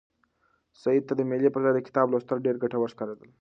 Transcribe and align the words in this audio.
سعید 0.81 1.03
ته 1.07 1.13
د 1.15 1.21
مېلې 1.29 1.49
پر 1.51 1.61
ځای 1.63 1.73
د 1.75 1.79
کتاب 1.87 2.05
لوستل 2.09 2.37
ډېر 2.45 2.55
ګټور 2.63 2.89
ښکارېدل. 2.93 3.29